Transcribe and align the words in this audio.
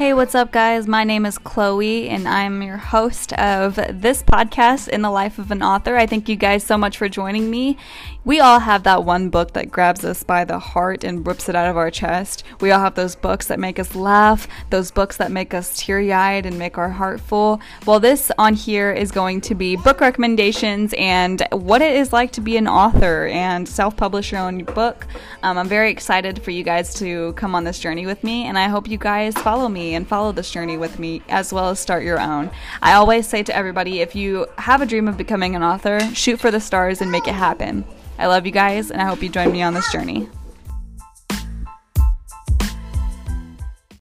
Hey, 0.00 0.14
what's 0.14 0.34
up, 0.34 0.50
guys? 0.50 0.86
My 0.86 1.04
name 1.04 1.26
is 1.26 1.36
Chloe, 1.36 2.08
and 2.08 2.26
I'm 2.26 2.62
your 2.62 2.78
host 2.78 3.34
of 3.34 3.74
this 3.76 4.22
podcast, 4.22 4.88
In 4.88 5.02
the 5.02 5.10
Life 5.10 5.38
of 5.38 5.50
an 5.50 5.62
Author. 5.62 5.94
I 5.94 6.06
thank 6.06 6.26
you 6.26 6.36
guys 6.36 6.64
so 6.64 6.78
much 6.78 6.96
for 6.96 7.06
joining 7.10 7.50
me. 7.50 7.76
We 8.24 8.40
all 8.40 8.60
have 8.60 8.84
that 8.84 9.04
one 9.04 9.28
book 9.28 9.52
that 9.52 9.70
grabs 9.70 10.02
us 10.02 10.22
by 10.22 10.46
the 10.46 10.58
heart 10.58 11.04
and 11.04 11.26
rips 11.26 11.50
it 11.50 11.54
out 11.54 11.68
of 11.68 11.76
our 11.76 11.90
chest. 11.90 12.44
We 12.62 12.70
all 12.70 12.80
have 12.80 12.94
those 12.94 13.14
books 13.14 13.48
that 13.48 13.60
make 13.60 13.78
us 13.78 13.94
laugh, 13.94 14.48
those 14.70 14.90
books 14.90 15.18
that 15.18 15.30
make 15.30 15.52
us 15.52 15.76
teary 15.76 16.14
eyed 16.14 16.46
and 16.46 16.58
make 16.58 16.78
our 16.78 16.88
heart 16.88 17.20
full. 17.20 17.60
Well, 17.84 18.00
this 18.00 18.32
on 18.38 18.54
here 18.54 18.92
is 18.92 19.10
going 19.10 19.42
to 19.42 19.54
be 19.54 19.76
book 19.76 20.00
recommendations 20.00 20.94
and 20.96 21.46
what 21.52 21.82
it 21.82 21.94
is 21.94 22.10
like 22.10 22.32
to 22.32 22.40
be 22.40 22.56
an 22.56 22.68
author 22.68 23.26
and 23.26 23.68
self 23.68 23.98
publish 23.98 24.32
your 24.32 24.40
own 24.40 24.64
book. 24.64 25.06
Um, 25.42 25.58
I'm 25.58 25.68
very 25.68 25.90
excited 25.90 26.42
for 26.42 26.52
you 26.52 26.62
guys 26.62 26.94
to 26.94 27.34
come 27.34 27.54
on 27.54 27.64
this 27.64 27.78
journey 27.78 28.06
with 28.06 28.24
me, 28.24 28.46
and 28.46 28.58
I 28.58 28.68
hope 28.68 28.88
you 28.88 28.96
guys 28.96 29.34
follow 29.34 29.68
me 29.68 29.89
and 29.94 30.06
follow 30.06 30.32
this 30.32 30.50
journey 30.50 30.76
with 30.76 30.98
me 30.98 31.22
as 31.28 31.52
well 31.52 31.68
as 31.70 31.80
start 31.80 32.04
your 32.04 32.20
own. 32.20 32.50
I 32.82 32.94
always 32.94 33.26
say 33.26 33.42
to 33.42 33.56
everybody 33.56 34.00
if 34.00 34.14
you 34.14 34.46
have 34.58 34.82
a 34.82 34.86
dream 34.86 35.08
of 35.08 35.16
becoming 35.16 35.54
an 35.56 35.62
author, 35.62 36.00
shoot 36.14 36.40
for 36.40 36.50
the 36.50 36.60
stars 36.60 37.00
and 37.00 37.10
make 37.10 37.26
it 37.26 37.34
happen. 37.34 37.84
I 38.18 38.26
love 38.26 38.44
you 38.44 38.52
guys, 38.52 38.90
and 38.90 39.00
I 39.00 39.06
hope 39.06 39.22
you 39.22 39.28
join 39.28 39.50
me 39.50 39.62
on 39.62 39.74
this 39.74 39.90
journey. 39.90 40.28